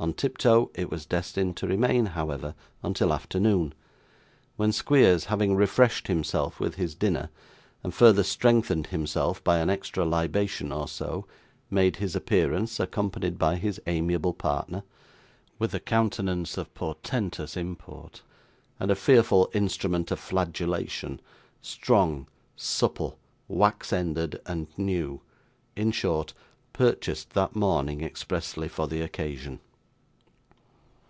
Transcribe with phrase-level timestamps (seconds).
[0.00, 3.74] On tiptoe it was destined to remain, however, until afternoon;
[4.56, 7.30] when Squeers, having refreshed himself with his dinner,
[7.82, 11.26] and further strengthened himself by an extra libation or so,
[11.68, 14.84] made his appearance (accompanied by his amiable partner)
[15.58, 18.22] with a countenance of portentous import,
[18.78, 21.18] and a fearful instrument of flagellation,
[21.60, 25.20] strong, supple, wax ended, and new,
[25.74, 26.34] in short,
[26.72, 29.58] purchased that morning, expressly for the occasion.